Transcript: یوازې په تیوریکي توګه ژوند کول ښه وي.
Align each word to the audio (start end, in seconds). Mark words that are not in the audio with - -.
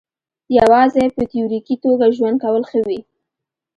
یوازې 0.57 1.03
په 1.15 1.21
تیوریکي 1.31 1.75
توګه 1.83 2.05
ژوند 2.17 2.37
کول 2.43 2.63
ښه 2.69 2.79
وي. 2.87 2.99